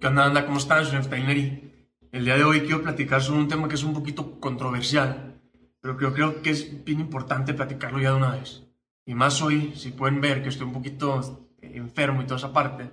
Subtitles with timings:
[0.00, 0.46] ¿Qué onda, anda?
[0.46, 0.86] ¿Cómo están?
[0.86, 1.90] Soy Neftaineri.
[2.10, 5.38] El día de hoy quiero platicar sobre un tema que es un poquito controversial,
[5.82, 8.62] pero creo, creo que es bien importante platicarlo ya de una vez.
[9.04, 11.20] Y más hoy, si pueden ver que estoy un poquito
[11.60, 12.90] enfermo y toda esa parte.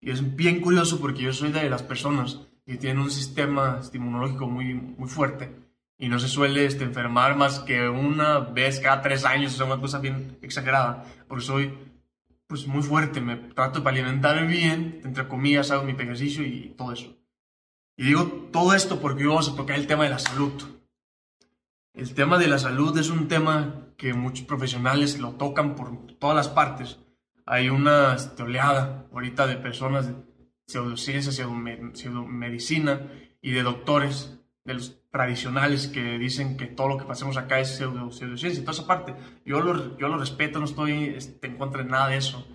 [0.00, 4.48] Y es bien curioso porque yo soy de las personas que tienen un sistema inmunológico
[4.48, 5.54] muy, muy fuerte
[5.98, 9.78] y no se suele este, enfermar más que una vez cada tres años, sea, una
[9.78, 11.74] cosa bien exagerada, porque soy
[12.46, 16.92] pues muy fuerte, me trato de alimentar bien, entre comillas, hago mi ejercicio y todo
[16.92, 17.16] eso.
[17.96, 20.52] Y digo todo esto porque hoy vamos a tocar el tema de la salud.
[21.94, 26.36] El tema de la salud es un tema que muchos profesionales lo tocan por todas
[26.36, 26.98] las partes.
[27.46, 30.14] Hay una este, oleada ahorita de personas de
[30.66, 33.10] pseudociencia, pseudomedicina
[33.40, 37.74] y de doctores, de los tradicionales que dicen que todo lo que pasemos acá es
[37.74, 39.14] pseudo, pseudociencia y toda esa parte.
[39.46, 42.46] Yo lo, yo lo respeto, no estoy este, en contra de nada de eso.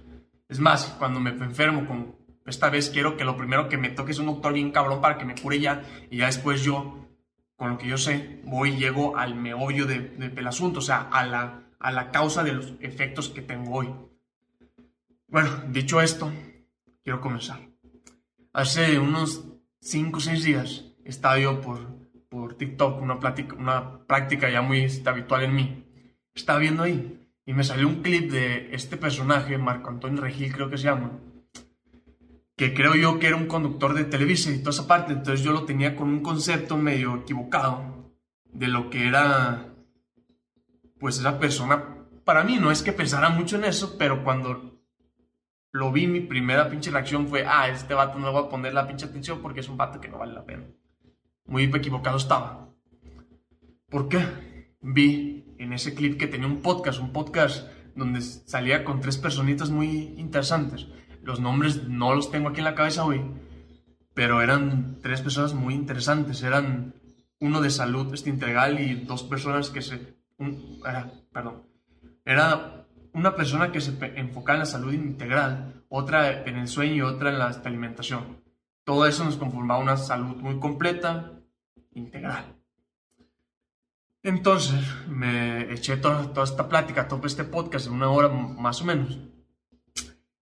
[0.47, 2.15] Es más, cuando me enfermo, con,
[2.45, 5.17] esta vez quiero que lo primero que me toque es un doctor bien cabrón para
[5.17, 7.07] que me cure ya y ya después yo,
[7.55, 11.09] con lo que yo sé, voy y llego al meollo de, del asunto, o sea,
[11.11, 13.89] a la, a la causa de los efectos que tengo hoy.
[15.27, 16.31] Bueno, dicho esto,
[17.03, 17.59] quiero comenzar.
[18.53, 19.45] Hace unos
[19.79, 22.00] 5 o 6 días estaba yo por
[22.31, 25.83] por TikTok, una, plática, una práctica ya muy este, habitual en mí.
[26.33, 30.69] Estaba viendo ahí y me salió un clip de este personaje, Marco Antonio Regil creo
[30.69, 31.11] que se llama,
[32.55, 35.51] que creo yo que era un conductor de televisión y toda esa parte, entonces yo
[35.51, 38.13] lo tenía con un concepto medio equivocado
[38.45, 39.65] de lo que era,
[41.01, 44.79] pues esa persona, para mí no es que pensara mucho en eso, pero cuando
[45.73, 48.73] lo vi, mi primera pinche reacción fue, ah, este vato no le voy a poner
[48.73, 50.63] la pinche atención porque es un vato que no vale la pena
[51.51, 52.69] muy equivocado estaba.
[53.89, 54.25] ¿Por qué?
[54.79, 59.69] Vi en ese clip que tenía un podcast, un podcast donde salía con tres personitas
[59.69, 60.87] muy interesantes.
[61.23, 63.21] Los nombres no los tengo aquí en la cabeza hoy,
[64.13, 66.41] pero eran tres personas muy interesantes.
[66.41, 66.95] Eran
[67.41, 70.15] uno de salud este, integral y dos personas que se...
[70.87, 71.63] era, perdón.
[72.23, 77.01] Era una persona que se enfocaba en la salud integral, otra en el sueño y
[77.01, 78.41] otra en la alimentación.
[78.85, 81.40] Todo eso nos conformaba una salud muy completa,
[81.93, 82.55] integral.
[84.23, 89.19] Entonces me eché toda, esta plática, todo este podcast en una hora más o menos.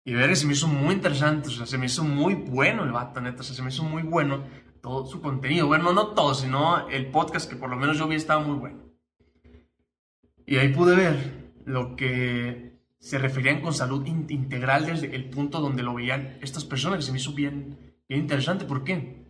[0.04, 2.92] Y ver, se me hizo muy interesante, o sea, se me hizo muy bueno el
[2.92, 4.44] vato, neta, o sea, se me hizo muy bueno
[4.82, 5.68] todo su contenido.
[5.68, 8.80] Bueno, no todo, sino el podcast que por lo menos yo vi estaba muy bueno.
[10.46, 15.84] Y ahí pude ver lo que se referían con salud integral desde el punto donde
[15.84, 19.29] lo veían estas personas, que se me hizo bien, Bien interesante, ¿por qué?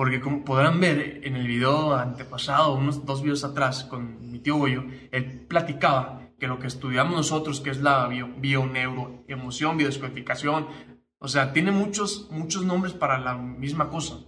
[0.00, 4.56] Porque como podrán ver en el video antepasado, unos dos videos atrás, con mi tío
[4.56, 9.76] Goyo, él platicaba que lo que estudiamos nosotros, que es la bio, bio neuro, emoción,
[9.76, 10.68] biodescodificación,
[11.18, 14.20] o sea, tiene muchos, muchos nombres para la misma cosa,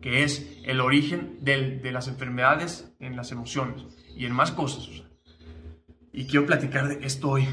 [0.00, 3.84] que es el origen de las enfermedades en las emociones
[4.16, 4.88] y en más cosas.
[6.14, 7.46] Y quiero platicar de esto hoy.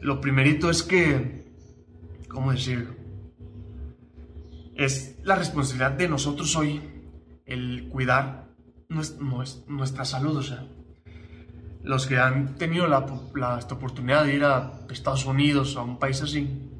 [0.00, 1.46] Lo primerito es que,
[2.28, 2.97] ¿cómo decirlo?
[4.78, 6.80] Es la responsabilidad de nosotros hoy
[7.44, 8.48] el cuidar
[8.88, 10.36] nuestra salud.
[10.36, 10.66] O sea,
[11.82, 13.04] los que han tenido la,
[13.58, 16.70] esta oportunidad de ir a Estados Unidos a un país así,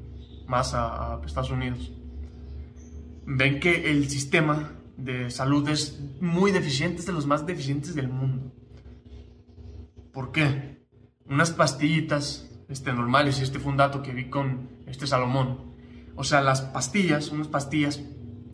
[0.47, 1.91] más a, Estados Unidos,
[3.25, 8.07] ven que el sistema de salud es muy deficiente, es de los más deficientes del
[8.07, 8.53] mundo.
[10.13, 10.87] ¿Por qué?
[11.25, 13.73] Unas pastillitas este, normales, y este fue
[14.03, 15.68] que vi con este Salomón,
[16.19, 18.03] o sea, las pastillas, unas pastillas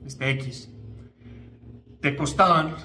[0.05, 0.71] este X,
[1.99, 2.75] te costaban,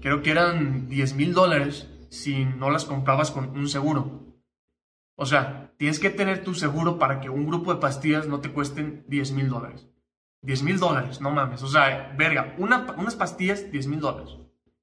[0.00, 4.36] creo que eran 10 mil dólares si no las comprabas con un seguro.
[5.16, 8.52] O sea, tienes que tener tu seguro para que un grupo de pastillas no te
[8.52, 9.88] cuesten 10 mil dólares.
[10.42, 11.60] 10 mil dólares, no mames.
[11.64, 14.38] O sea, verga, unas pastillas, 10 mil dólares.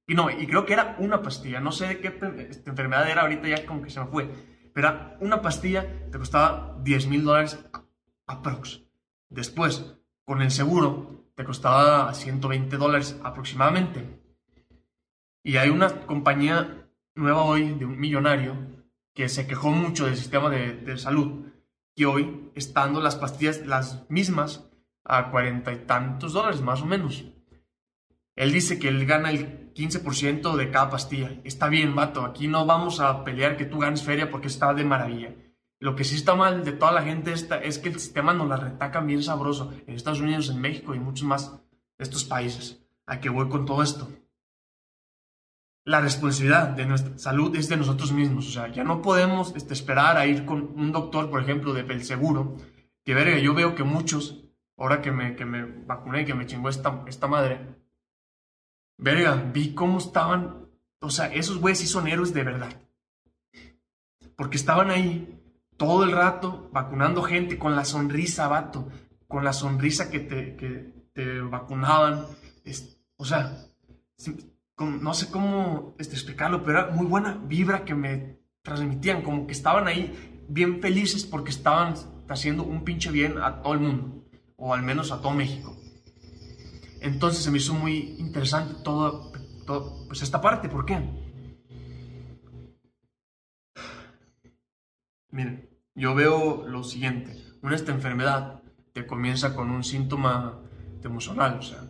[0.08, 1.62] Y no, y creo que era una pastilla.
[1.62, 2.20] No sé de qué
[2.50, 4.30] este, enfermedad era ahorita, ya como que se me fue.
[4.74, 7.58] Pero una pastilla, te costaba 10 mil dólares
[8.30, 8.82] aprox.
[9.30, 14.22] Después, con el seguro, te costaba 120 dólares aproximadamente.
[15.44, 18.56] Y hay una compañía nueva hoy de un millonario
[19.14, 21.48] que se quejó mucho del sistema de, salud
[21.96, 24.70] y hoy estando las pastillas las mismas
[25.04, 27.26] a cuarenta y tantos dólares más o menos.
[28.36, 31.42] Él dice que él gana el 15% de cada pastilla.
[31.44, 34.86] Está bien, vato, aquí no vamos a pelear que tú ganes feria porque está de
[34.86, 35.34] maravilla.
[35.80, 38.50] Lo que sí está mal de toda la gente esta es que el sistema nos
[38.50, 41.54] la retaca bien sabroso en Estados Unidos, en México y muchos más
[41.98, 42.82] de estos países.
[43.06, 44.10] ¿A qué voy con todo esto?
[45.86, 48.48] La responsabilidad de nuestra salud es de nosotros mismos.
[48.48, 52.04] O sea, ya no podemos este, esperar a ir con un doctor, por ejemplo, de
[52.04, 52.58] seguro,
[53.06, 54.44] Que verga, yo veo que muchos,
[54.78, 57.60] ahora que me, que me vacuné, que me chingó esta, esta madre,
[58.98, 60.68] verga, vi cómo estaban,
[61.00, 62.82] o sea, esos güeyes sí son héroes de verdad.
[64.36, 65.39] Porque estaban ahí
[65.80, 68.90] todo el rato vacunando gente con la sonrisa, vato,
[69.30, 72.26] con la sonrisa que te, que te vacunaban.
[73.16, 73.66] o sea,
[74.78, 79.54] no sé cómo este, explicarlo, pero era muy buena vibra que me transmitían, como que
[79.54, 81.94] estaban ahí bien felices porque estaban
[82.28, 84.26] haciendo un pinche bien a todo el mundo,
[84.58, 85.78] o al menos a todo México.
[87.00, 89.32] Entonces se me hizo muy interesante todo,
[89.66, 91.00] todo pues esta parte, ¿por qué?
[95.32, 95.69] Miren,
[96.00, 98.62] yo veo lo siguiente, una esta enfermedad
[98.94, 100.62] te comienza con un síntoma
[101.04, 101.84] emocional, o sea,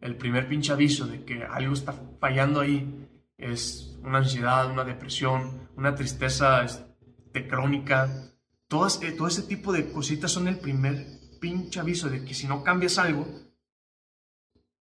[0.00, 5.68] el primer pinche aviso de que algo está fallando ahí es una ansiedad, una depresión,
[5.76, 8.32] una tristeza este, crónica.
[8.66, 11.06] Todas, eh, todo ese tipo de cositas son el primer
[11.40, 13.26] pinche aviso de que si no cambias algo,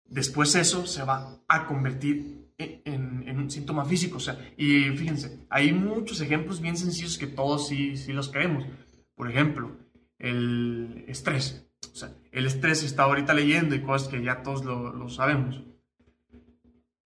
[0.05, 2.42] después eso se va a convertir
[2.85, 4.17] en, en, un síntoma físico.
[4.17, 8.67] O sea, y fíjense, hay muchos ejemplos bien sencillos que todos sí, sí los creemos.
[9.15, 9.77] Por ejemplo,
[10.19, 11.67] el estrés.
[11.93, 15.63] O sea, el estrés está ahorita leyendo y cosas que ya todos lo, lo sabemos.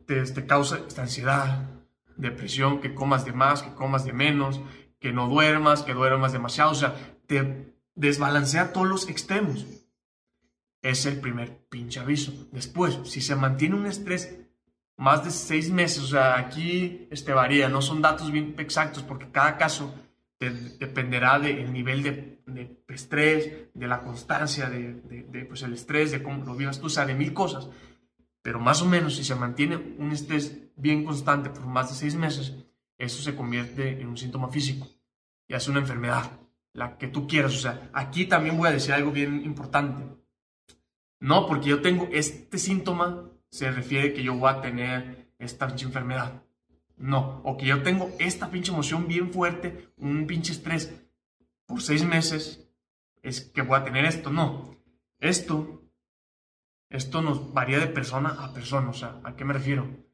[0.06, 1.68] Te, te, causa esta ansiedad,
[2.16, 4.60] depresión, que comas de más, que comas de menos,
[5.00, 6.70] que no duermas, que duermas demasiado.
[6.70, 6.94] O sea,
[7.26, 9.66] te desbalancea todos los extremos.
[10.82, 12.48] Es el primer pinche aviso.
[12.52, 14.45] Después, si se mantiene un estrés
[14.96, 19.30] más de seis meses, o sea, aquí este, varía, no son datos bien exactos porque
[19.30, 19.94] cada caso
[20.38, 26.22] dependerá del nivel de, de, estrés, de la constancia, de, de, pues el estrés, de
[26.22, 27.68] cómo lo vivas tú, o sea, de mil cosas.
[28.42, 32.14] Pero más o menos, si se mantiene un estrés bien constante por más de seis
[32.14, 32.54] meses,
[32.98, 34.88] eso se convierte en un síntoma físico
[35.48, 36.30] y hace una enfermedad,
[36.72, 37.54] la que tú quieras.
[37.54, 40.04] O sea, aquí también voy a decir algo bien importante.
[41.20, 46.42] No, porque yo tengo este síntoma, se refiere que yo voy a tener esta enfermedad.
[46.96, 50.94] No, o que yo tengo esta pinche emoción bien fuerte, un pinche estrés
[51.66, 52.66] por seis meses,
[53.22, 54.30] es que voy a tener esto.
[54.30, 54.76] No,
[55.20, 55.82] esto,
[56.88, 58.88] esto nos varía de persona a persona.
[58.88, 60.04] O sea, ¿a qué me refiero?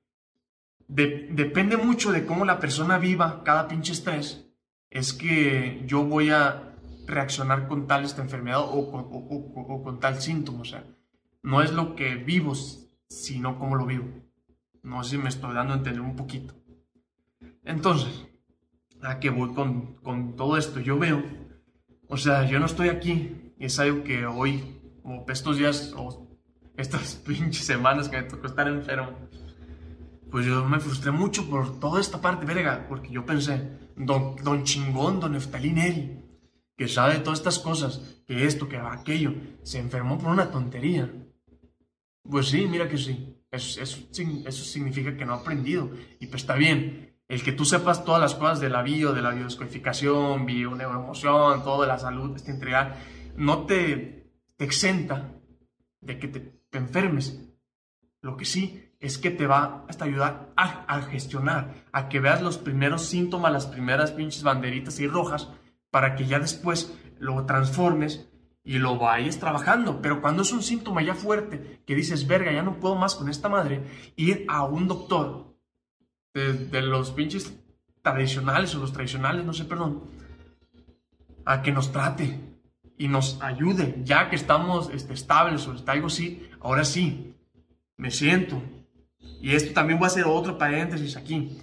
[0.89, 4.47] depende mucho de cómo la persona viva cada pinche estrés.
[4.91, 6.75] Es que yo voy a
[7.07, 10.61] reaccionar con tal esta enfermedad o, o con tal síntoma.
[10.61, 10.85] O sea,
[11.43, 12.55] no es lo que vivo,
[13.13, 14.09] sino cómo lo vivo.
[14.83, 16.55] No sé si me estoy dando a entender un poquito.
[17.65, 18.27] Entonces,
[19.03, 20.81] ¿a qué voy con, con todo esto?
[20.81, 21.23] Yo veo,
[22.09, 26.27] o sea, yo no estoy aquí, es algo que hoy, o estos días, o
[26.77, 29.13] estas pinches semanas que me tocó estar enfermo,
[30.31, 34.65] pues yo me frustré mucho por toda esta parte, verga, porque yo pensé, don, don
[34.65, 36.25] chingón, don Neftalí Neri,
[36.77, 41.13] que sabe todas estas cosas, que esto, que aquello, se enfermó por una tontería.
[42.29, 43.37] Pues sí, mira que sí.
[43.51, 45.91] Eso, significa que no ha aprendido.
[46.21, 49.23] Y pues está bien el que tú sepas todas las cosas de la bio, de
[49.23, 52.95] la biodescodificación, bio, neuroemoción, todo de la salud, esta integral,
[53.37, 55.33] no te, exenta
[56.01, 57.43] de que te, enfermes.
[58.21, 62.43] Lo que sí es que te va a ayudar a, a, gestionar, a que veas
[62.43, 65.49] los primeros síntomas, las primeras pinches banderitas y rojas,
[65.91, 68.29] para que ya después lo transformes
[68.65, 70.01] y lo vayas trabajando.
[70.01, 73.29] Pero cuando es un síntoma ya fuerte, que dices, verga, ya no puedo más con
[73.29, 73.85] esta madre,
[74.17, 75.57] ir a un doctor
[76.35, 77.53] de, los pinches
[78.03, 80.05] tradicionales o los tradicionales, no sé, perdón,
[81.45, 82.39] a que nos trate
[82.97, 87.35] y nos ayude, ya que estamos este, estables o algo así, ahora sí,
[87.97, 88.63] me siento.
[89.41, 91.59] Y esto también voy a hacer otro paréntesis aquí.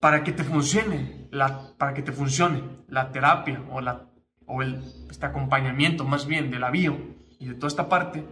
[0.00, 4.11] Para que te funcione, la, para que te funcione la terapia o, la,
[4.52, 8.24] o este acompañamiento más bien de la y de toda esta parte,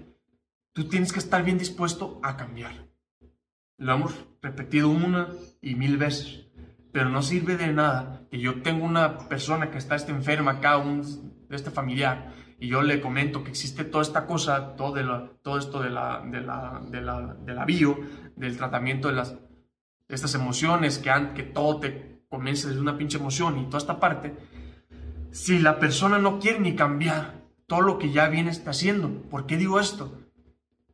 [0.72, 2.72] tú tienes que estar bien dispuesto a cambiar.
[3.78, 5.28] Lo hemos repetido una
[5.62, 6.46] y mil veces,
[6.92, 10.78] pero no sirve de nada que yo tengo una persona que está este enferma acá,
[10.78, 15.58] de este familiar, y yo le comento que existe toda esta cosa, todo, la, todo
[15.58, 17.98] esto de la, de, la, de, la, de la bio,
[18.36, 19.34] del tratamiento de, las,
[20.08, 23.98] estas emociones, que, han, que todo te comienza desde una pinche emoción y toda esta
[23.98, 24.36] parte,
[25.32, 29.46] si la persona no quiere ni cambiar todo lo que ya viene está haciendo, ¿por
[29.46, 30.18] qué digo esto?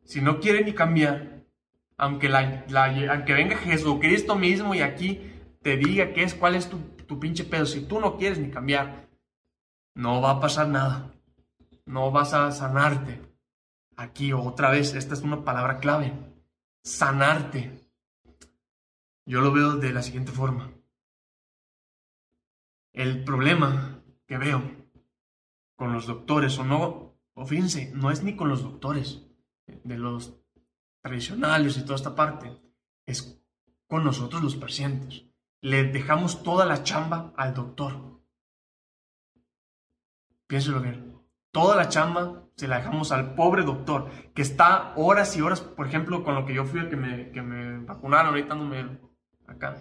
[0.04, 1.44] Si no quiere ni cambiar,
[1.96, 2.64] aunque, la,
[3.10, 7.44] aunque venga Jesucristo mismo y aquí te diga qué es, cuál es tu, tu pinche
[7.44, 9.08] pedo, si tú no quieres ni cambiar,
[9.94, 11.10] no va a pasar nada.
[11.86, 13.22] No vas a sanarte.
[13.96, 16.12] Aquí otra vez, esta es una palabra clave.
[16.82, 17.80] Sanarte.
[19.24, 20.70] Yo lo veo de la siguiente forma.
[22.92, 24.62] El problema que veo
[25.76, 29.26] con los doctores o no, o fíjense, no es ni con los doctores
[29.66, 30.38] de los
[31.02, 32.56] tradicionales y toda esta parte,
[33.06, 33.40] es
[33.86, 35.24] con nosotros los pacientes.
[35.60, 38.20] Le dejamos toda la chamba al doctor.
[40.46, 41.16] Piénselo bien.
[41.50, 45.86] Toda la chamba se la dejamos al pobre doctor, que está horas y horas, por
[45.86, 48.98] ejemplo, con lo que yo fui a que me, que me vacunaron, ahorita no me...
[49.46, 49.76] acá.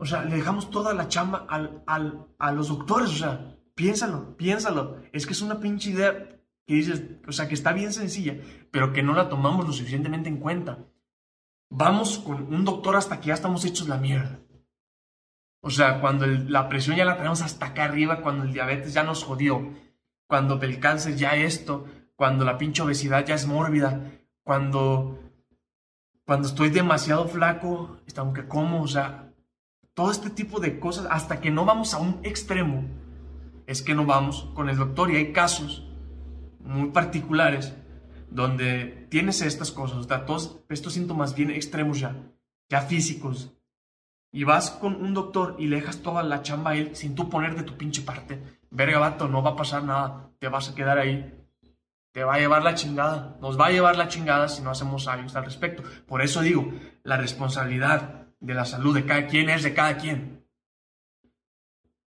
[0.00, 4.36] O sea, le dejamos toda la chamba al, al, a los doctores, o sea, piénsalo,
[4.36, 5.02] piénsalo.
[5.12, 8.36] Es que es una pinche idea que dices, o sea, que está bien sencilla,
[8.70, 10.86] pero que no la tomamos lo suficientemente en cuenta.
[11.70, 14.38] Vamos con un doctor hasta que ya estamos hechos la mierda.
[15.60, 19.02] O sea, cuando la presión ya la tenemos hasta acá arriba, cuando el diabetes ya
[19.02, 19.74] nos jodió,
[20.28, 24.12] cuando el cáncer ya esto, cuando la pinche obesidad ya es mórbida,
[24.44, 25.18] cuando,
[26.24, 29.27] cuando estoy demasiado flaco, aunque como, o sea,
[29.98, 32.84] todo este tipo de cosas, hasta que no vamos a un extremo,
[33.66, 35.10] es que no vamos con el doctor.
[35.10, 35.90] Y hay casos
[36.60, 37.74] muy particulares
[38.30, 42.14] donde tienes estas cosas, o sea, todos estos síntomas bien extremos ya,
[42.68, 43.52] ya físicos,
[44.30, 47.28] y vas con un doctor y le dejas toda la chamba a él sin tú
[47.28, 48.40] poner de tu pinche parte,
[48.70, 51.44] verga vato, no va a pasar nada, te vas a quedar ahí,
[52.12, 55.08] te va a llevar la chingada, nos va a llevar la chingada si no hacemos
[55.08, 55.82] algo al respecto.
[56.06, 60.46] Por eso digo, la responsabilidad de la salud de cada quien es de cada quien.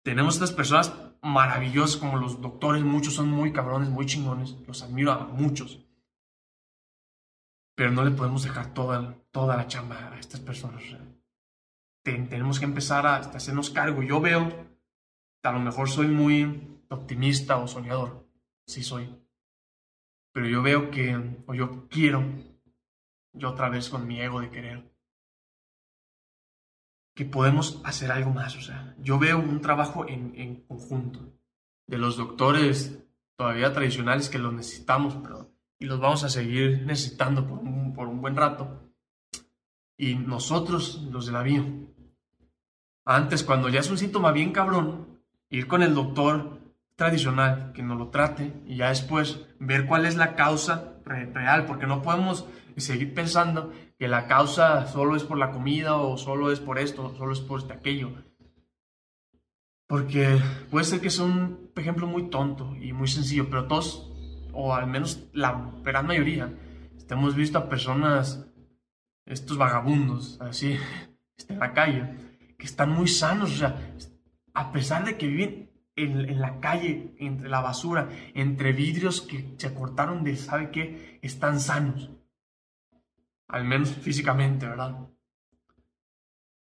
[0.02, 5.12] Tenemos estas personas maravillosas como los doctores, muchos son muy cabrones, muy chingones, los admiro
[5.12, 5.84] a muchos.
[7.74, 10.82] Pero no le podemos dejar toda, toda la chamba a estas personas.
[12.02, 14.02] tenemos que empezar a, hacernos cargo.
[14.02, 14.68] Yo veo,
[15.42, 18.26] a lo mejor soy muy optimista o soñador,
[18.66, 19.08] sí soy.
[20.32, 22.24] Pero yo veo que, o yo quiero,
[23.32, 24.89] yo otra vez con mi ego de querer,
[27.14, 28.56] que podemos hacer algo más.
[28.56, 31.20] O sea, yo veo un trabajo en, conjunto
[31.86, 32.98] de los doctores
[33.36, 38.08] todavía tradicionales que los necesitamos, pero, y los vamos a seguir necesitando por un, por
[38.08, 38.90] un buen rato.
[39.96, 41.64] Y nosotros, los de la bio,
[43.04, 46.60] antes, cuando ya es un síntoma bien cabrón, ir con el doctor
[46.96, 51.86] tradicional que nos lo trate y ya después ver cuál es la causa real, porque
[51.86, 52.46] no podemos
[52.80, 57.14] seguir pensando que la causa solo es por la comida o solo es por esto,
[57.16, 58.10] solo es por este aquello.
[59.86, 64.12] Porque puede ser que es un ejemplo muy tonto y muy sencillo, pero todos,
[64.52, 66.52] o al menos la gran mayoría,
[67.14, 68.46] hemos visto a personas,
[69.26, 70.76] estos vagabundos, así,
[71.48, 72.04] en la calle,
[72.58, 73.76] que están muy sanos, o sea,
[74.54, 79.54] a pesar de que viven en, en, la calle, entre la basura, entre vidrios que
[79.56, 81.18] se cortaron de, ¿sabe qué?
[81.22, 82.10] Están sanos
[83.50, 85.08] al menos físicamente, ¿verdad?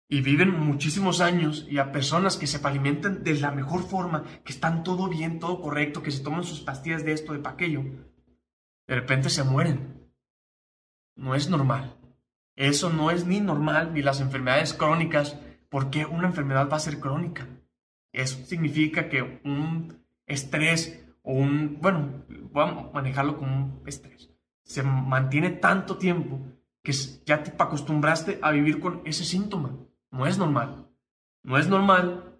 [0.08, 4.52] Y viven muchísimos años y a personas que se alimentan de la mejor forma, que
[4.52, 7.82] están todo bien, todo correcto, que se toman sus pastillas de esto, de aquello,
[8.86, 10.10] de repente se mueren.
[11.14, 11.96] No es normal.
[12.56, 15.38] Eso no es ni normal, ni las enfermedades crónicas,
[15.70, 17.48] porque una enfermedad va a ser crónica.
[18.12, 24.30] Eso significa que un estrés o un, bueno, vamos a manejarlo como un estrés,
[24.64, 26.40] se mantiene tanto tiempo
[26.82, 26.92] que
[27.24, 29.76] ya te acostumbraste a vivir con ese síntoma.
[30.10, 30.88] No es normal.
[31.42, 32.32] No es normal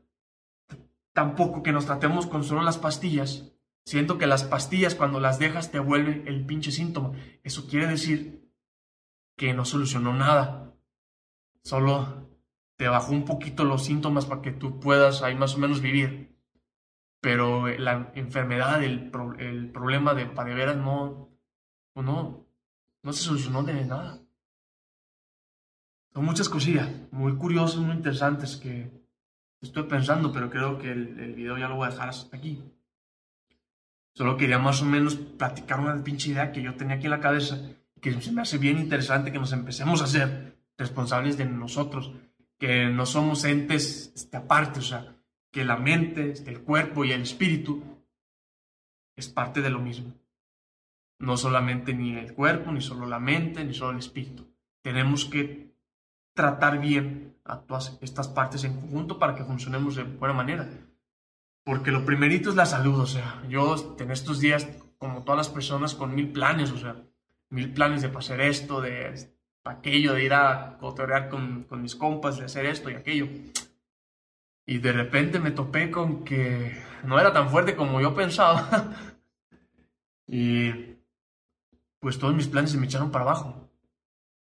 [1.12, 3.52] tampoco que nos tratemos con solo las pastillas.
[3.84, 7.12] Siento que las pastillas cuando las dejas te vuelve el pinche síntoma.
[7.42, 8.50] Eso quiere decir
[9.36, 10.74] que no solucionó nada.
[11.64, 12.28] Solo
[12.76, 16.36] te bajó un poquito los síntomas para que tú puedas ahí más o menos vivir.
[17.20, 21.30] Pero la enfermedad, el, el problema de, para de veras no,
[21.94, 22.46] no,
[23.02, 24.21] no se solucionó de nada.
[26.14, 28.90] Son muchas cosillas muy curiosas, muy interesantes que
[29.60, 32.62] estoy pensando, pero creo que el, el, video ya lo voy a dejar aquí.
[34.14, 37.20] Solo quería más o menos platicar una pinche idea que yo tenía aquí en la
[37.20, 37.58] cabeza,
[38.00, 42.12] que se me hace bien interesante que nos empecemos a ser responsables de nosotros,
[42.58, 45.16] que no somos entes este, aparte, o sea,
[45.50, 47.82] que la mente, este, el cuerpo y el espíritu
[49.16, 50.12] es parte de lo mismo.
[51.18, 54.52] No solamente ni el cuerpo, ni solo la mente, ni solo el espíritu.
[54.82, 55.71] Tenemos que
[56.34, 60.68] tratar bien a todas estas partes en conjunto para que funcionemos de buena manera.
[61.64, 65.48] Porque lo primerito es la salud, o sea, yo en estos días, como todas las
[65.48, 66.96] personas, con mil planes, o sea,
[67.50, 69.30] mil planes de hacer esto, de
[69.64, 73.28] aquello, de ir a cotorear con, con mis compas, de hacer esto y aquello.
[74.66, 78.94] Y de repente me topé con que no era tan fuerte como yo pensaba.
[80.26, 80.96] y
[82.00, 83.71] pues todos mis planes se me echaron para abajo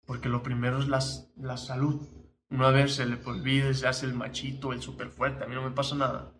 [0.07, 2.01] porque lo primero es la salud.
[2.49, 5.61] Una vez se le olvide, se hace el machito, el súper fuerte, a mí no
[5.61, 6.33] me pasa nada.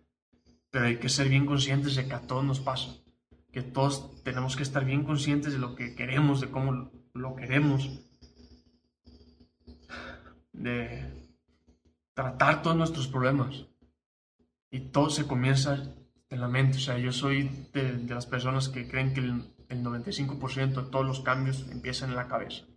[0.70, 2.94] pero hay que ser bien conscientes de que a todos nos pasa,
[3.52, 8.00] que todos tenemos que estar bien conscientes de lo que queremos, de cómo lo queremos,
[10.52, 11.28] de
[12.14, 13.66] tratar todos nuestros problemas.
[14.70, 15.94] Y todo se comienza
[16.28, 16.76] en la mente.
[16.76, 21.06] O sea, yo soy de, las personas que creen que el, el 95% de todos
[21.06, 22.67] los cambios empiezan en la cabeza.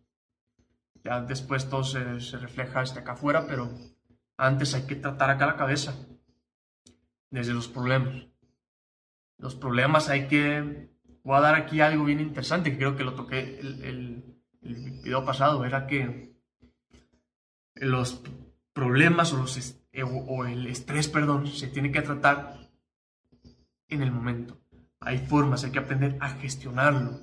[1.03, 3.71] Ya después todo se, refleja hasta acá afuera, pero
[4.37, 5.95] antes hay que tratar acá la cabeza,
[7.29, 8.27] desde los problemas.
[9.37, 10.89] Los problemas hay que...
[11.23, 14.23] Voy a dar aquí algo bien interesante, que creo que lo toqué el, el,
[14.61, 16.31] el video pasado, era que
[17.75, 18.23] los
[18.73, 19.75] problemas o, los,
[20.27, 22.69] o el estrés, perdón, se tiene que tratar
[23.87, 24.57] en el momento.
[24.99, 27.19] Hay formas, hay que aprender a gestionarlo,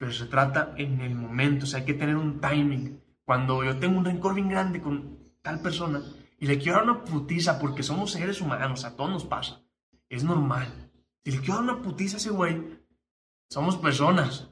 [0.00, 3.04] pero se trata en el momento, o sea, hay que tener un timing.
[3.22, 6.00] Cuando yo tengo un rencor bien grande con tal persona,
[6.38, 9.60] y le quiero dar una putiza porque somos seres humanos, a todos nos pasa.
[10.08, 10.90] Es normal.
[11.22, 12.82] Si le quiero dar una putiza a ese güey,
[13.50, 14.48] somos personas.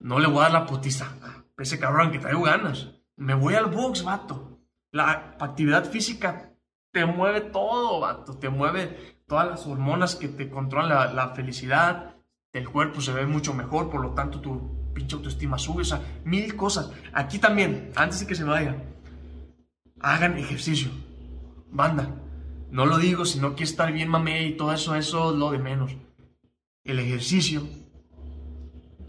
[0.00, 2.88] No le voy a dar la putiza a ese cabrón que traigo ganas.
[3.16, 4.62] Me voy al box, vato.
[4.92, 6.54] La actividad física
[6.90, 8.38] te mueve todo, vato.
[8.38, 12.11] Te mueve todas las hormonas que te controlan la, la felicidad.
[12.52, 15.82] El cuerpo se ve mucho mejor, por lo tanto tu pinche autoestima sube.
[15.82, 16.90] O sea, mil cosas.
[17.12, 18.76] Aquí también, antes de que se vaya
[20.02, 20.90] hagan ejercicio.
[21.70, 22.10] Banda,
[22.70, 25.52] no lo digo si no quiere estar bien mamé y todo eso, eso es lo
[25.52, 25.96] de menos.
[26.84, 27.66] El ejercicio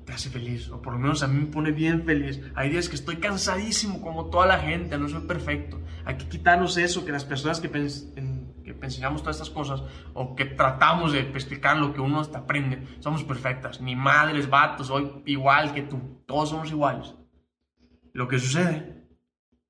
[0.05, 2.39] te hace feliz, o por lo menos a mí me pone bien feliz.
[2.55, 5.81] Hay días que estoy cansadísimo, como toda la gente, no soy perfecto.
[6.05, 7.69] Hay que quitarnos eso, que las personas que,
[8.81, 13.81] enseñamos todas estas cosas, o que tratamos de explicar lo que uno aprende, somos perfectas.
[13.81, 16.23] Ni madres, vatos, soy igual que tú.
[16.25, 17.13] Todos somos iguales.
[18.13, 19.07] Lo que sucede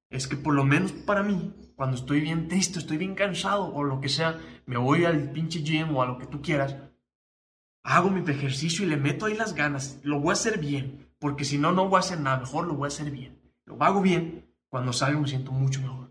[0.10, 3.84] es que por lo menos para mí, cuando estoy bien triste, estoy bien cansado o
[3.84, 6.78] lo que sea, me voy al pinche gym o a lo que tú quieras,
[7.84, 10.00] hago mi ejercicio y le meto ahí las ganas.
[10.04, 12.40] Lo voy a hacer bien, porque si no, no voy a hacer nada.
[12.40, 13.42] Mejor lo voy a hacer bien.
[13.66, 16.03] Lo hago bien, cuando salgo me siento mucho mejor.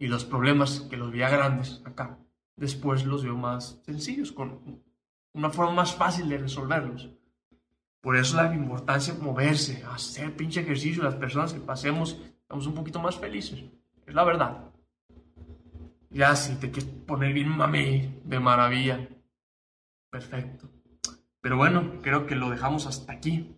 [0.00, 2.18] Y los problemas que los veía grandes acá,
[2.56, 4.82] después los veo más sencillos, con
[5.34, 7.10] una forma más fácil de resolverlos.
[8.00, 12.74] Por eso la importancia de moverse, hacer pinche ejercicio, las personas que pasemos estamos un
[12.74, 13.62] poquito más felices.
[14.06, 14.64] Es la verdad.
[16.08, 19.06] Ya si te quieres poner bien mame de maravilla.
[20.10, 20.70] Perfecto.
[21.42, 23.54] Pero bueno, creo que lo dejamos hasta aquí.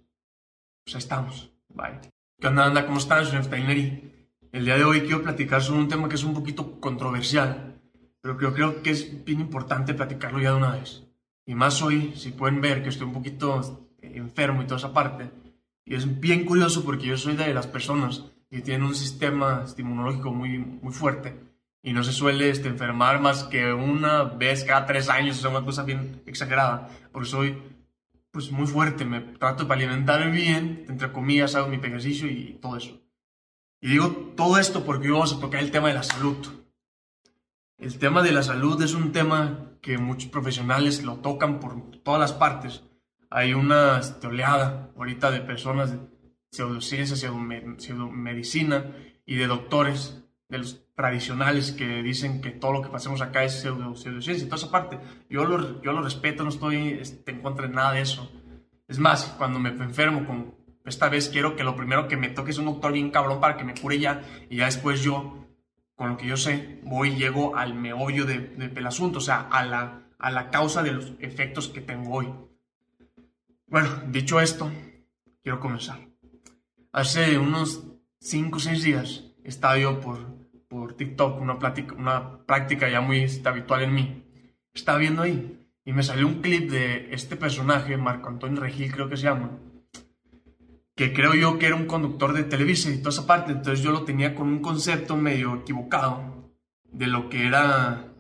[0.85, 1.53] Pues ahí estamos.
[1.69, 2.01] Bye.
[2.41, 2.85] ¿Qué onda, anda?
[2.85, 3.25] ¿Cómo están?
[3.25, 4.12] Soy Neftaineri.
[4.53, 7.81] El día de hoy quiero platicar sobre un tema que es un poquito controversial,
[8.21, 11.05] pero creo, creo que es bien importante platicarlo ya de una vez.
[11.47, 15.31] Y más hoy, si pueden ver que estoy un poquito enfermo y toda esa parte.
[15.87, 20.35] Y es bien curioso porque yo soy de las personas y tiene un sistema inmunológico
[20.35, 21.35] muy, muy fuerte
[21.83, 25.51] y no se suele este, enfermar más que una vez cada tres años, o sea,
[25.51, 27.57] una cosa bien exagerada, porque soy
[28.31, 32.77] pues muy fuerte, me trato de alimentar bien, entre comillas, hago mi ejercicio y todo
[32.77, 33.02] eso.
[33.85, 36.37] Y digo todo esto porque hoy vamos a tocar el tema de la salud.
[37.79, 42.21] El tema de la salud es un tema que muchos profesionales lo tocan por todas
[42.21, 42.85] las partes.
[43.29, 45.97] Hay una este, oleada ahorita de personas
[46.53, 48.95] pseudociencia, pseudomedicina
[49.27, 53.63] y de doctores, de los tradicionales que dicen que todo lo que pasemos acá es
[53.63, 55.01] pseudo, pseudociencia y toda esa parte.
[55.29, 58.31] Yo lo, yo lo respeto, no estoy este, en contra de nada de eso.
[58.87, 62.51] Es más, cuando me enfermo, con, esta vez quiero que lo primero que me toque
[62.51, 65.47] es un doctor bien cabrón para que me cure ya y ya después yo,
[65.95, 69.49] con lo que yo sé, voy y llego al meollo de, del asunto, o sea,
[69.51, 72.29] a la, a la causa de los efectos que tengo hoy.
[73.67, 74.71] Bueno, dicho esto,
[75.43, 75.99] quiero comenzar.
[76.93, 77.85] Hace unos
[78.21, 80.19] 5 o 6 días estaba yo por,
[80.69, 84.25] por TikTok, una, plática, una práctica ya muy habitual en mí.
[84.75, 89.09] Estaba viendo ahí y me salió un clip de este personaje, Marco Antonio Regil creo
[89.09, 89.59] que se llama,
[91.11, 94.05] creo yo que era un conductor de televisión y toda esa parte, entonces yo lo
[94.05, 96.53] tenía con un concepto medio equivocado
[96.85, 98.13] de lo que era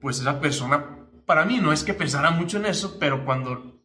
[0.00, 1.06] pues esa persona.
[1.24, 3.80] Para mí no es que pensara mucho en eso, pero cuando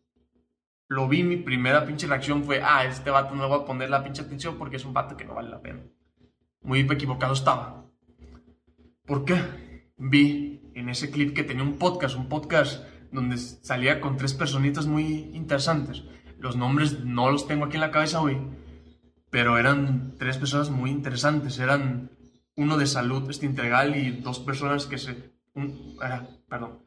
[0.90, 3.90] lo vi, mi primera pinche reacción fue, ah, este vato no le voy a poner
[3.90, 5.82] la pinche atención porque es un vato que no vale la pena.
[6.62, 7.86] Muy equivocado estaba.
[9.06, 9.94] ¿Por qué?
[9.98, 14.88] Vi en ese clip que tenía un podcast, un podcast donde salía con tres personitas
[14.88, 16.04] muy interesantes.
[16.40, 18.38] Los nombres no los tengo aquí en la cabeza hoy,
[19.30, 21.60] pero eran tres personas muy interesantes.
[21.60, 22.12] Eran
[22.56, 25.34] uno de salud este, integral y dos personas que se...
[26.02, 26.80] era, perdón.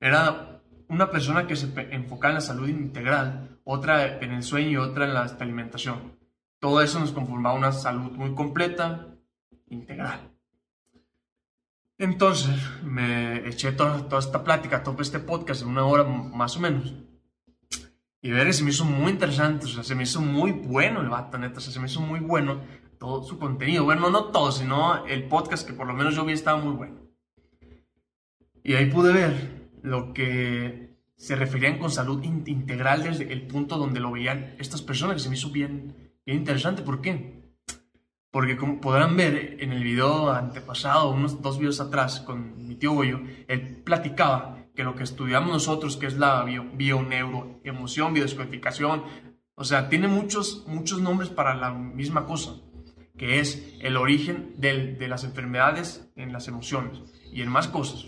[0.00, 4.76] Era una persona que se enfoca en la salud integral, otra en el sueño y
[4.76, 6.18] otra en la alimentación.
[6.58, 9.06] Todo eso nos conforma una salud muy completa,
[9.68, 10.32] integral.
[11.98, 16.60] Entonces me eché toda, toda esta plática, todo este podcast en una hora más o
[16.60, 16.94] menos.
[18.20, 21.08] Y ver, se me hizo muy interesante, o sea, se me hizo muy bueno el
[21.08, 22.60] vato, neta, o sea, se me hizo muy bueno
[22.98, 23.84] todo su contenido.
[23.84, 26.96] Bueno, no todo, sino el podcast que por lo menos yo vi estaba muy bueno.
[28.64, 34.00] Y ahí pude ver lo que se referían con salud integral desde el punto donde
[34.00, 36.82] lo veían estas personas, que se me hizo bien, bien interesante.
[36.82, 37.38] ¿Por qué?
[38.30, 42.92] Porque como podrán ver en el video antepasado, unos dos videos atrás, con mi tío
[42.92, 49.02] Goyo, él platicaba que lo que estudiamos nosotros, que es la bio, bio biodescodificación,
[49.56, 52.60] o sea, tiene muchos, muchos nombres para la misma cosa,
[53.16, 58.06] que es el origen de las enfermedades en las emociones y en más cosas.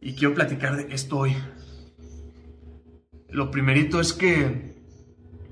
[0.00, 1.36] Y quiero platicar de esto hoy.
[3.28, 4.76] Lo primerito es que,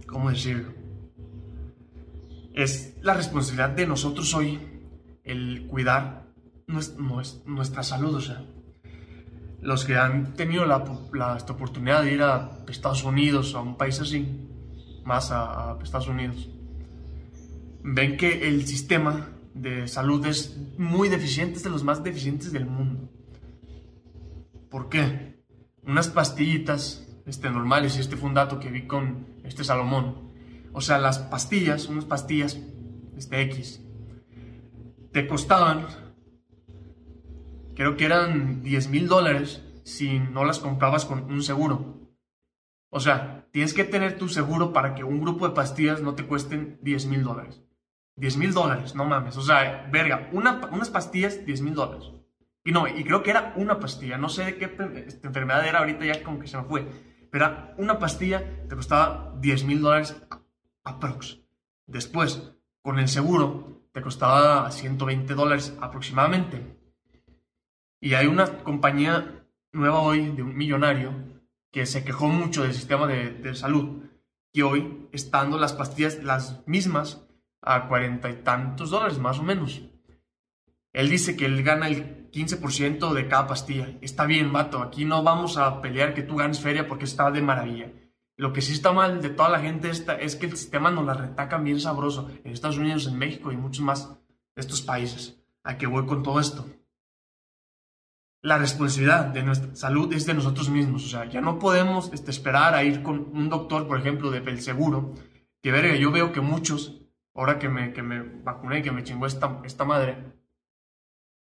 [0.06, 0.78] ¿cómo decirlo?
[2.54, 4.61] es la responsabilidad de nosotros hoy
[5.24, 6.28] el cuidar
[6.68, 8.14] nuestra salud.
[8.14, 8.44] O sea,
[9.60, 10.84] los que han tenido la,
[11.36, 14.48] esta oportunidad de ir a Estados Unidos a un país así,
[15.04, 16.48] más a, a Estados Unidos,
[17.82, 22.66] ven que el sistema de salud es muy deficiente, es de los más deficientes del
[22.66, 23.10] mundo.
[24.70, 25.42] ¿Por qué?
[25.82, 30.28] Unas pastillitas este, normales, y este fue un dato que vi con este Salomón,
[30.72, 32.60] o sea, las pastillas, unas pastillas,
[33.16, 33.80] este X,
[35.12, 35.86] te costaban,
[37.78, 42.10] creo que eran 10 mil dólares si no las comprabas con un seguro.
[42.90, 46.26] O sea, tienes que tener tu seguro para que un grupo de pastillas no te
[46.26, 47.62] cuesten 10 mil dólares.
[48.16, 49.36] 10 mil dólares, no mames.
[49.36, 52.10] O sea, verga, unas pastillas, 10 mil dólares.
[52.64, 54.18] Y no, y creo que era una pastilla.
[54.18, 54.64] No sé de qué
[55.06, 56.84] este, enfermedad era ahorita ya como que se me fue.
[57.30, 60.20] Pero una pastilla te costaba 10 mil dólares
[60.82, 61.38] aprox.
[61.86, 66.77] Después, con el seguro, te costaba 120 dólares aproximadamente.
[68.00, 71.12] Y hay una compañía nueva hoy de un millonario
[71.72, 74.04] que se quejó mucho del sistema de, salud
[74.52, 77.24] y hoy estando las pastillas las mismas
[77.61, 79.82] a cuarenta y tantos dólares más o menos.
[80.92, 83.98] Él dice que él gana el 15% de cada pastilla.
[84.00, 87.42] Está bien, vato, aquí no vamos a pelear que tú ganes feria porque está de
[87.42, 87.92] maravilla.
[88.37, 91.04] Lo que sí está mal de toda la gente esta es que el sistema nos
[91.04, 94.08] la retacan bien sabroso en Estados Unidos, en México y muchos más
[94.54, 95.37] de estos países.
[95.64, 96.64] ¿A qué voy con todo esto?
[98.40, 101.05] La responsabilidad de nuestra salud es de nosotros mismos.
[101.05, 104.61] O sea, ya no podemos este, esperar a ir con un doctor, por ejemplo, del
[104.61, 105.14] seguro.
[105.61, 107.03] Que verga, yo veo que muchos,
[107.35, 110.33] ahora que me, que me vacuné, que me chingó esta, esta madre,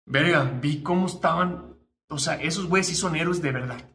[0.06, 1.76] verga, vi cómo estaban.
[2.10, 3.88] O sea, esos güeyes sí héroes de verdad.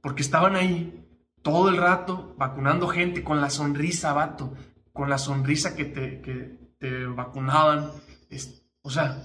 [0.00, 1.06] Porque estaban ahí
[1.42, 4.52] todo el rato vacunando gente con la sonrisa, vato,
[4.92, 7.92] con la sonrisa que te, que te vacunaban.
[8.82, 9.22] o sea,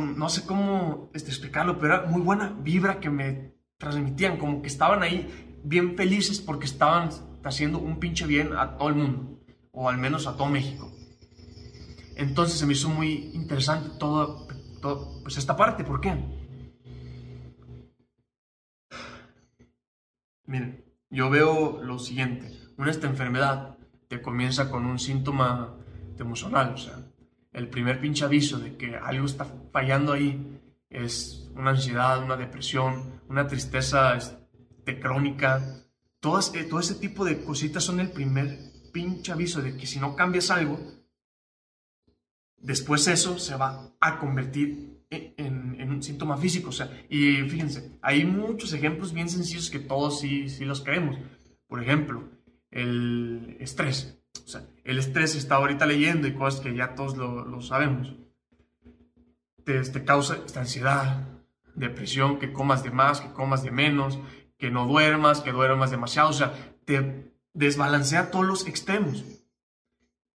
[0.00, 4.68] no sé cómo este, explicarlo, pero era muy buena vibra que me transmitían, como que
[4.68, 7.10] estaban ahí bien felices porque estaban
[7.44, 9.40] haciendo un pinche bien a todo el mundo,
[9.72, 10.92] o al menos a todo México.
[12.16, 14.46] Entonces se me hizo muy interesante todo,
[14.80, 16.14] todo pues esta parte, ¿por qué?
[20.46, 23.76] Miren, yo veo lo siguiente, una esta enfermedad
[24.08, 25.74] te comienza con un síntoma
[26.18, 26.94] emocional, o sea,
[27.56, 33.22] el primer pinche aviso de que algo está fallando ahí es una ansiedad, una depresión,
[33.28, 35.82] una tristeza este, crónica,
[36.20, 38.58] Todas, eh, todo ese tipo de cositas son el primer
[38.92, 40.80] pinche aviso de que si no cambias algo,
[42.56, 46.70] después eso se va a convertir en, un síntoma físico.
[46.70, 51.16] O sea, y fíjense, hay muchos ejemplos bien sencillos que todos sí, sí los creemos.
[51.68, 52.28] Por ejemplo,
[52.70, 54.15] el estrés.
[54.44, 58.14] O sea, el estrés está ahorita leyendo y cosas que ya todos lo, sabemos.
[59.64, 61.26] Te, te, causa esta ansiedad,
[61.74, 64.18] depresión, que comas de más, que comas de menos,
[64.58, 66.30] que no duermas, que duermas demasiado.
[66.30, 66.52] O sea,
[66.84, 69.24] te desbalancea todos los extremos.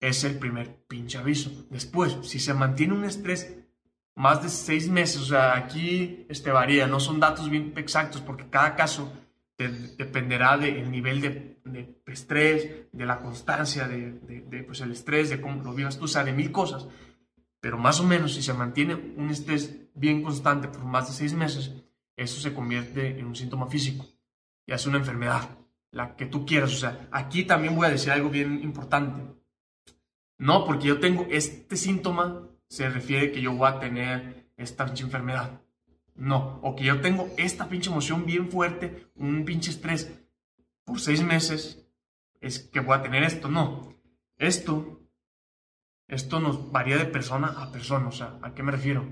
[0.00, 1.50] Es el primer pinche aviso.
[1.70, 3.56] Después, si se mantiene un estrés
[4.16, 5.20] más de seis meses.
[5.22, 9.12] O sea, aquí este, varía, no son datos bien exactos porque cada caso
[9.58, 15.74] dependerá del nivel de, estrés, de la constancia, de, pues el estrés, de cómo lo
[15.74, 16.86] vivas tú, o sea, de mil cosas.
[17.60, 21.32] Pero más o menos, si se mantiene un estrés bien constante por más de seis
[21.32, 21.72] meses,
[22.16, 24.06] eso se convierte en un síntoma físico
[24.66, 25.58] y hace una enfermedad,
[25.90, 26.72] la que tú quieras.
[26.72, 29.22] O sea, aquí también voy a decir algo bien importante.
[30.38, 35.60] No, porque yo tengo este síntoma se refiere que yo voy a tener esta enfermedad.
[36.16, 40.10] No, o que yo tengo esta pinche emoción bien fuerte, un pinche estrés
[40.84, 41.86] por seis meses,
[42.40, 43.48] es que voy a tener esto.
[43.48, 43.94] No,
[44.38, 45.00] esto,
[46.08, 48.08] esto nos varía de persona a persona.
[48.08, 49.04] O sea, ¿a qué me refiero?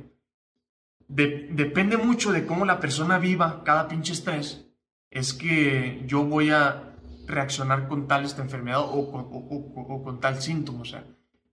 [1.07, 4.67] depende mucho de cómo la persona viva cada pinche estrés,
[5.11, 10.81] es que yo voy a reaccionar con tal esta enfermedad o, con tal síntoma.
[10.81, 11.05] O sea,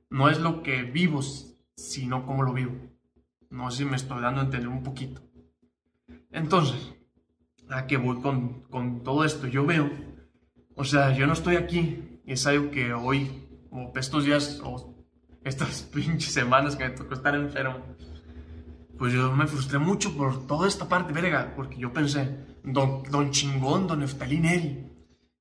[0.10, 1.22] no es lo que vivo,
[1.76, 2.74] sino cómo lo vivo.
[3.50, 5.22] No sé si me estoy dando a entender un poquito.
[6.32, 6.94] Entonces,
[7.70, 9.90] a que voy con, con todo esto, yo veo,
[10.76, 15.06] o sea, yo no estoy aquí, es algo que hoy, o estos días, o
[15.44, 17.80] estas pinches semanas que me tocó estar enfermo,
[18.98, 23.32] pues yo me frustré mucho por toda esta parte, verga, porque yo pensé, don, don
[23.32, 24.92] chingón, don Neftalí Neri,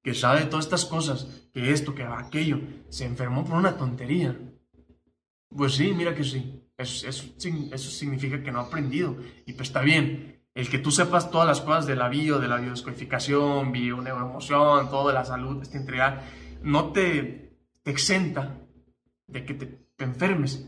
[0.02, 4.36] que sabe todas estas cosas, que esto, que aquello, se enfermó por una tontería.
[5.48, 6.64] Pues sí, mira que sí.
[6.78, 9.16] Eso, eso, significa que no ha aprendido.
[9.44, 10.39] Y pues está bien.
[10.54, 14.90] El que tú sepas todas las cosas de la bio, de la biodescodificación, bio, neuroemoción,
[14.90, 16.22] todo de la salud, esta integral,
[16.62, 18.58] no te, te exenta
[19.26, 20.66] de que te, enfermes.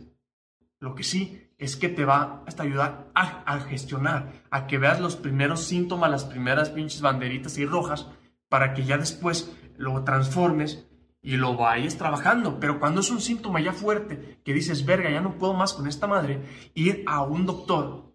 [0.78, 5.00] Lo que sí es que te va a ayudar a, a, gestionar, a que veas
[5.00, 8.08] los primeros síntomas, las primeras pinches banderitas y rojas,
[8.48, 10.86] para que ya después lo transformes
[11.22, 12.60] y lo vayas trabajando.
[12.60, 15.86] Pero cuando es un síntoma ya fuerte, que dices, verga, ya no puedo más con
[15.86, 16.42] esta madre,
[16.74, 18.11] ir a un doctor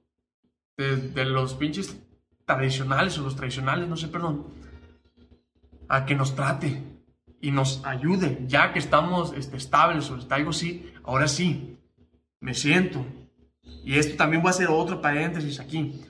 [0.78, 1.98] de, los pinches
[2.46, 4.48] tradicionales o los tradicionales, no sé, perdón,
[5.90, 6.82] a que nos trate
[7.42, 11.78] y nos ayude, ya que estamos este, estables o algo así, ahora sí,
[12.40, 13.06] me siento.
[13.84, 16.02] Y esto también voy a hacer otro paréntesis aquí.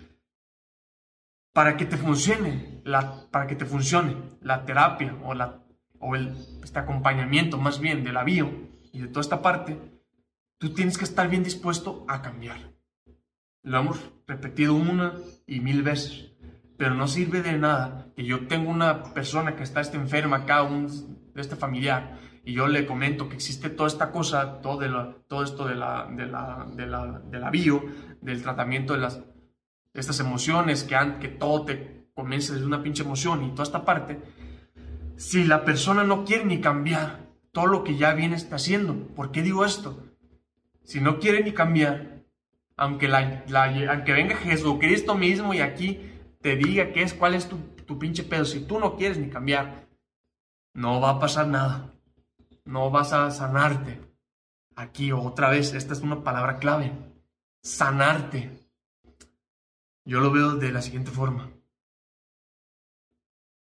[1.53, 5.63] Para que te funcione, la, para que te funcione la terapia o la
[5.99, 8.51] o el, este acompañamiento más bien de la bio
[8.91, 9.77] y de toda esta parte,
[10.57, 12.76] tú tienes que estar bien dispuesto a cambiar.
[13.67, 15.11] Lo hemos repetido una
[15.45, 16.31] y mil veces,
[16.77, 20.63] pero no sirve de nada que yo tengo una persona que está este enferma acá,
[20.63, 20.87] un,
[21.33, 24.89] de este familiar, y yo le comento que existe toda esta cosa, todo, de
[25.27, 27.83] todo esto de la, de, la, de, la, de la bio,
[28.21, 29.21] del tratamiento de las
[29.93, 33.83] estas emociones, que, han, que todo te comienza desde una pinche emoción y toda esta
[33.83, 34.21] parte,
[35.17, 38.95] si la persona no quiere ni cambiar todo lo que ya viene está haciendo.
[39.13, 40.05] ¿Por qué digo esto?
[40.83, 42.16] Si no quiere ni cambiar,
[42.77, 45.99] aunque, venga Jesucristo mismo y aquí
[46.41, 49.29] te diga qué es, cuál es tu, tu pinche pedo, si tú no quieres ni
[49.29, 49.87] cambiar,
[50.73, 51.91] no va a pasar nada.
[52.63, 53.99] No vas a sanarte.
[54.75, 56.93] Aquí otra vez, esta es una palabra clave.
[57.63, 58.69] Sanarte.
[60.05, 61.49] Yo lo veo de la siguiente forma.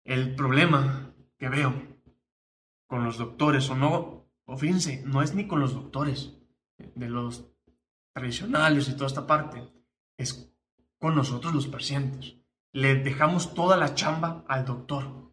[0.04, 1.74] El problema que veo
[2.86, 6.38] con los doctores, o no, o fíjense, no es ni con los doctores
[6.78, 7.50] de los
[8.20, 9.68] tradicionales y toda esta parte,
[10.18, 10.54] es
[11.00, 12.36] con nosotros los pacientes.
[12.72, 15.32] Le dejamos toda la chamba al doctor.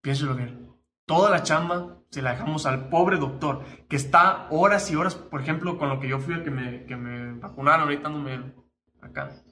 [0.00, 0.72] Piénselo bien.
[1.04, 5.42] Toda la chamba se la dejamos al pobre doctor, que está horas y horas, por
[5.42, 8.54] ejemplo, con lo que yo fui a que me, que me vacunaron, ahorita no me
[9.00, 9.42] acá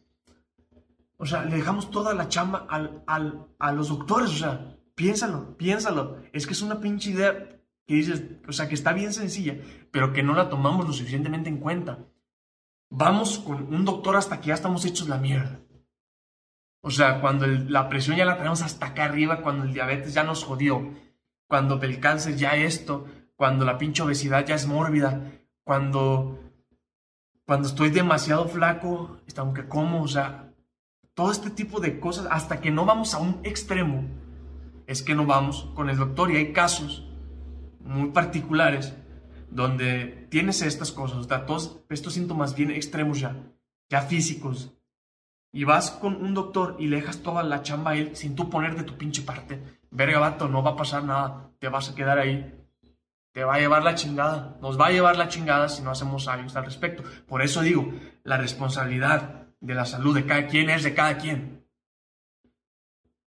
[1.23, 5.55] o sea, le dejamos toda la chamba al, al, a los doctores, o sea, piénsalo,
[5.59, 6.17] piénsalo.
[6.33, 7.60] Es que es una pinche idea
[7.91, 9.57] que dices, o sea, que está bien sencilla,
[9.91, 11.99] pero que no la tomamos lo suficientemente en cuenta.
[12.89, 15.59] Vamos con un doctor hasta que ya estamos hechos la mierda.
[16.83, 20.23] O sea, cuando la presión ya la tenemos hasta acá arriba, cuando el diabetes ya
[20.23, 20.89] nos jodió,
[21.49, 25.33] cuando el cáncer ya esto, cuando la pinche obesidad ya es mórbida,
[25.65, 26.39] cuando,
[27.45, 30.55] cuando estoy demasiado flaco, aunque como, o sea,
[31.15, 34.05] todo este tipo de cosas, hasta que no vamos a un extremo,
[34.87, 36.31] es que no vamos con el doctor.
[36.31, 37.10] Y hay casos
[37.81, 38.95] muy particulares
[39.51, 43.37] donde tienes estas cosas, o estos síntomas bien extremos ya,
[43.89, 44.73] ya físicos,
[45.53, 48.49] y vas con un doctor y le dejas toda la chamba a él sin tú
[48.49, 49.81] poner de tu pinche parte.
[49.91, 52.57] Verga, vato, no va a pasar nada, te vas a quedar ahí.
[53.33, 56.27] Te va a llevar la chingada, nos va a llevar la chingada si no hacemos
[56.29, 57.03] algo al respecto.
[57.27, 57.93] Por eso digo,
[58.25, 61.65] la responsabilidad de la salud de cada quien es de cada quien.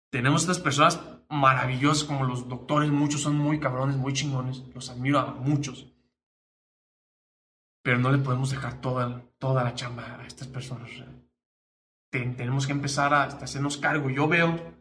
[0.10, 5.20] Tenemos estas personas maravillosas como los doctores, muchos son muy cabrones, muy chingones, los admiro
[5.20, 5.88] a muchos.
[7.84, 10.90] Pero no le podemos dejar toda, toda la chamba a estas personas.
[12.10, 14.10] tenemos que empezar a, hacernos cargo.
[14.10, 14.74] Yo veo,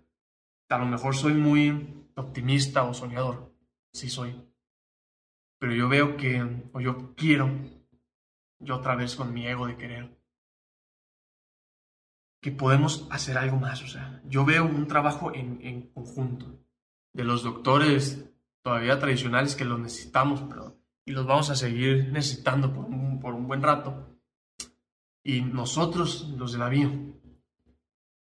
[0.69, 3.55] a lo mejor soy muy optimista o soñador,
[3.93, 4.35] sí soy.
[5.59, 7.51] Pero yo veo que, o yo quiero,
[8.59, 10.18] yo otra vez con mi ego de querer,
[12.41, 13.83] que podemos hacer algo más.
[13.83, 16.47] O sea, yo veo un trabajo en, conjunto
[17.13, 18.25] de los doctores
[18.63, 23.35] todavía tradicionales que los necesitamos, pero, y los vamos a seguir necesitando por un, por
[23.35, 24.19] un buen rato.
[25.25, 26.91] Y nosotros, los de la bio,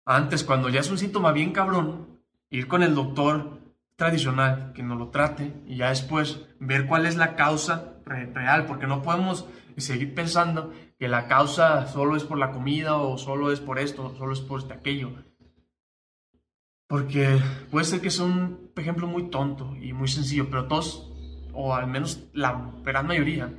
[0.04, 2.20] antes, cuando ya es un síntoma bien cabrón,
[2.50, 3.60] ir con el doctor
[3.96, 8.86] tradicional que nos lo trate y ya después ver cuál es la causa real, porque
[8.86, 9.46] no podemos
[9.76, 10.72] seguir pensando
[11.02, 14.40] que la causa solo es por la comida o solo es por esto, solo es
[14.40, 15.10] por este aquello.
[16.86, 17.40] Porque
[17.72, 21.12] puede ser que sea un ejemplo muy tonto y muy sencillo, pero todos,
[21.54, 23.52] o al menos la gran mayoría,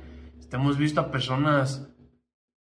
[0.50, 1.86] hemos visto a personas,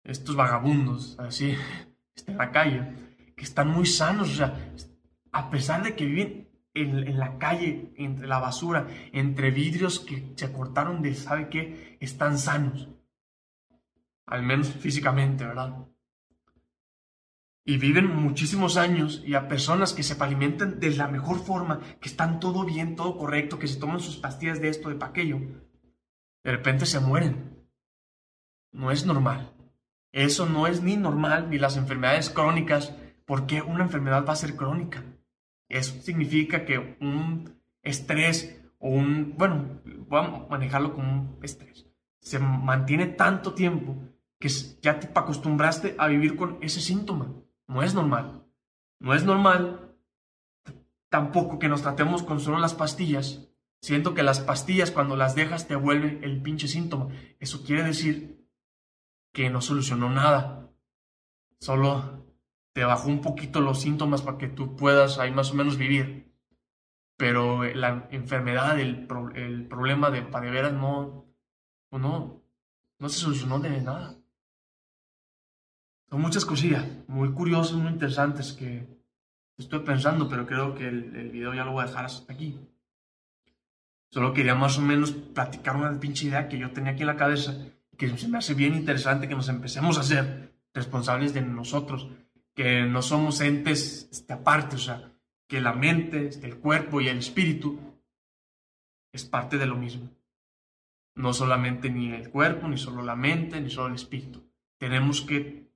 [0.03, 1.55] estos vagabundos, así,
[2.27, 2.95] en la calle,
[3.37, 4.73] que están muy sanos, o sea,
[5.31, 10.51] a pesar de que viven en, la calle, entre la basura, entre vidrios que se
[10.51, 11.99] cortaron de, ¿sabe qué?
[12.01, 12.89] Están sanos.
[14.31, 15.87] Al menos físicamente, ¿verdad?
[17.65, 22.09] Y viven muchísimos años y a personas que se alimentan de la mejor forma, que
[22.09, 25.41] están todo bien, todo correcto, que se toman sus pastillas de esto, de aquello,
[26.43, 27.67] de repente se mueren.
[28.73, 29.53] No es normal.
[30.13, 32.95] Eso no es ni normal, ni las enfermedades crónicas.
[33.27, 35.05] ¿Por qué una enfermedad va a ser crónica?
[35.69, 41.87] Eso significa que un estrés o un, bueno, vamos a manejarlo como un estrés,
[42.21, 43.97] se mantiene tanto tiempo
[44.41, 44.49] que
[44.81, 47.33] ya te acostumbraste a vivir con ese síntoma.
[47.69, 48.47] No es normal.
[48.99, 49.95] No es normal
[51.11, 53.49] tampoco que nos tratemos con solo las pastillas.
[53.83, 57.09] Siento que las pastillas cuando las dejas te vuelve el pinche síntoma.
[57.39, 58.49] Eso quiere decir
[59.33, 60.71] que no solucionó nada.
[61.61, 62.27] Solo
[62.73, 66.33] te bajó un poquito los síntomas para que tú puedas ahí más o menos vivir.
[67.17, 71.27] Pero la enfermedad, el, el problema de, para de veras no,
[71.91, 72.43] no,
[72.99, 74.20] no se solucionó de nada.
[76.11, 78.87] Son muchas cosillas muy curiosas, muy interesantes que
[79.57, 82.59] estoy pensando, pero creo que el, el video ya lo voy a dejar hasta aquí.
[84.11, 87.17] Solo quería más o menos platicar una pinche idea que yo tenía aquí en la
[87.17, 87.55] cabeza,
[87.97, 92.09] que se me hace bien interesante que nos empecemos a ser responsables de nosotros
[92.55, 95.13] que no somos entes este, aparte, o sea,
[95.49, 97.79] que la mente, este, el cuerpo y el espíritu
[99.13, 100.11] es parte de lo mismo.
[101.15, 104.45] No solamente ni el cuerpo, ni solo la mente, ni solo el espíritu.
[104.79, 105.70] Tenemos que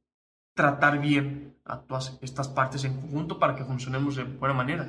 [0.54, 4.88] tratar bien a todas estas partes en conjunto para que funcionemos de buena manera.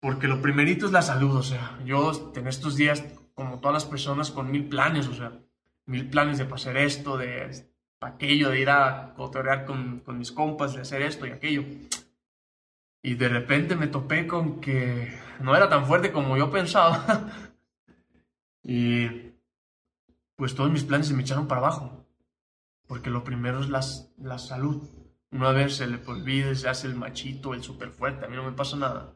[0.00, 3.04] Porque lo primerito es la salud, o sea, yo en estos días,
[3.34, 5.32] como todas las personas, con mil planes, o sea,
[5.86, 7.66] mil planes de hacer esto, de
[8.00, 11.64] aquello de ir a cotorear con, con mis compas, de hacer esto y aquello.
[13.02, 17.32] Y de repente me topé con que no era tan fuerte como yo pensaba.
[18.62, 19.32] y
[20.36, 21.99] pues todos mis planes se me echaron para abajo.
[22.90, 24.82] Porque lo primero es la salud.
[25.30, 28.24] Una vez se le olvide, se hace el machito, el súper fuerte.
[28.24, 29.14] A mí no me pasa nada.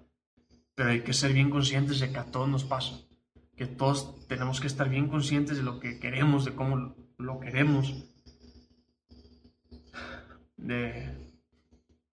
[0.77, 3.01] Pero hay que ser bien conscientes de que a todos nos pasa.
[3.57, 8.05] Que todos tenemos que estar bien conscientes de lo que queremos, de cómo lo queremos
[10.57, 11.33] de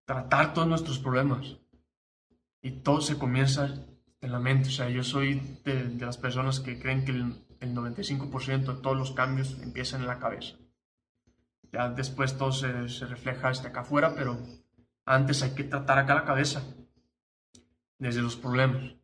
[0.06, 1.58] tratar todos nuestros problemas.
[2.64, 3.86] Y todo se comienza
[4.20, 4.70] en la mente.
[4.70, 9.12] O sea, yo soy de, las personas que creen que el, 95% de todos los
[9.12, 10.56] cambios empiezan en la cabeza.
[11.72, 12.72] Ya después todo se,
[13.06, 14.38] refleja hasta acá afuera, pero
[15.06, 16.64] antes hay que tratar acá la cabeza.
[17.98, 18.96] Desde los problemas.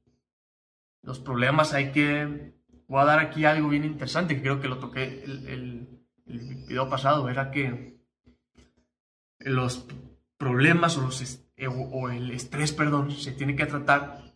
[1.04, 2.56] Los problemas hay que...
[2.88, 6.40] Voy a dar aquí algo bien interesante que creo que lo toqué el, el, el
[6.68, 7.30] video pasado.
[7.30, 7.98] Era que
[9.40, 9.88] los
[10.38, 11.22] problemas o, los
[11.56, 14.34] eh, o el estrés, perdón, se tiene que tratar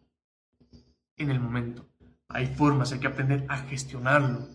[1.17, 1.87] en el momento.
[2.27, 4.47] Hay formas, hay que aprender a gestionarlo,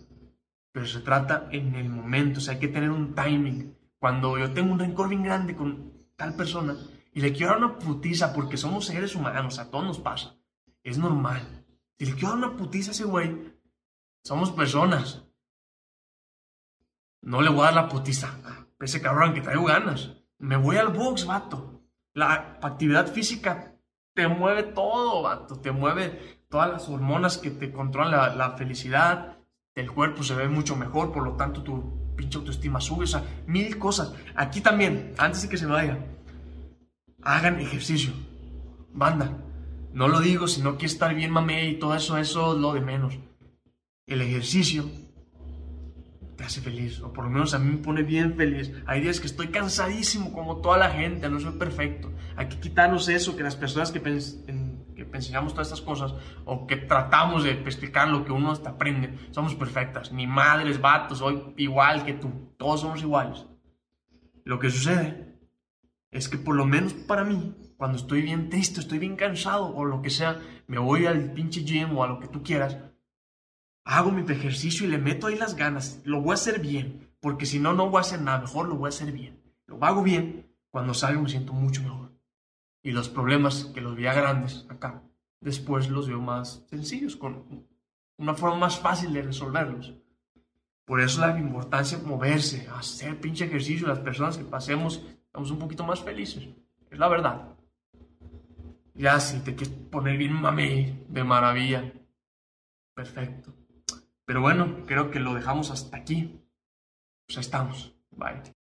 [0.77, 3.75] pero se trata en el momento, o sea, hay que tener un timing.
[3.99, 6.77] Cuando yo tengo un rencor bien grande con tal persona
[7.15, 10.37] y le quiero dar una putiza porque somos seres humanos, a todos nos pasa,
[10.83, 11.65] es normal.
[11.99, 13.55] Si le quiero dar una putiza a ese güey,
[14.23, 15.25] somos personas.
[17.23, 20.13] No le voy a dar la putiza a ese cabrón que traigo ganas.
[20.37, 21.81] Me voy al box, vato.
[22.13, 23.79] La actividad física
[24.13, 25.59] te mueve todo, vato.
[25.59, 29.36] Te mueve todas las hormonas que te controlan la, felicidad.
[29.77, 33.05] El cuerpo se ve mucho mejor, por lo tanto tu pinche autoestima sube.
[33.05, 34.15] O sea, mil cosas.
[34.35, 35.99] Aquí también, antes de que se vaya,
[37.23, 38.15] hagan ejercicio.
[38.95, 39.37] Banda.
[39.93, 42.73] No lo digo si no quieres estar bien mame y todo eso, eso es lo
[42.73, 43.19] de menos.
[44.07, 44.89] El ejercicio
[46.37, 48.73] te hace feliz, o por lo menos a mí me pone bien feliz.
[48.87, 52.13] Hay días que estoy cansadísimo, como toda la gente, no soy perfecto.
[52.37, 54.01] Hay que quitarnos eso, que las personas que,
[55.11, 59.55] que todas estas cosas, o que tratamos de explicar lo que uno hasta aprende, somos
[59.55, 60.13] perfectas.
[60.13, 63.47] Ni madres, vatos, soy igual que tú, todos somos iguales.
[64.45, 65.39] Lo que sucede
[66.11, 69.85] es que por lo menos para mí, cuando estoy bien triste, estoy bien cansado, o
[69.85, 72.79] lo que sea, me voy al pinche gym o a lo que tú quieras,
[73.85, 77.47] hago mi ejercicio y le meto ahí las ganas, lo voy a hacer bien, porque
[77.47, 79.43] si no, no voy a hacer nada, mejor lo voy a hacer bien.
[79.67, 82.06] Lo hago bien, cuando salgo me siento mucho mejor.
[82.87, 85.03] Y los problemas que los veía grandes acá,
[85.41, 87.67] después los veo más sencillos, con
[88.17, 89.93] una forma más fácil de resolverlos.
[90.85, 93.89] Por eso la importancia de moverse, hacer pinche ejercicio.
[93.89, 96.47] Las personas que pasemos estamos un poquito más felices.
[96.89, 97.57] Es la verdad.
[98.95, 101.93] Ya si te quieres poner bien mame de maravilla.
[102.95, 103.53] Perfecto.
[104.25, 106.41] Pero bueno, creo que lo dejamos hasta aquí.
[107.27, 107.93] Pues estamos.
[108.13, 108.56] Bye.